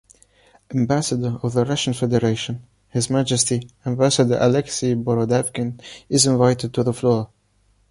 [0.73, 7.29] Ambassador of the Russian Federation, His Majesty Ambassador Aleksei Borodavkin is invited to the floor.